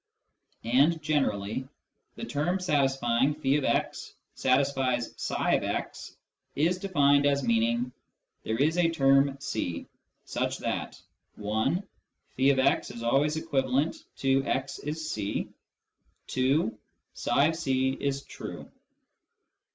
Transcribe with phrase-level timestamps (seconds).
[0.63, 1.67] And generally:"
[2.15, 6.15] the term satisfying <f>x satisfies ifsx"
[6.55, 7.91] is defined as meaning:"
[8.43, 9.85] There is a term c
[10.25, 10.99] such that
[11.35, 11.83] (1)
[12.35, 15.49] t[>x is always equivalent to' x is c,'
[16.25, 16.75] (2)
[17.13, 18.71] tfic is true."